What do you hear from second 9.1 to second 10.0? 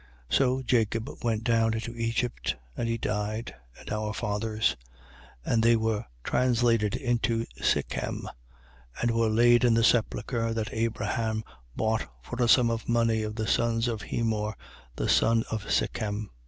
were laid in the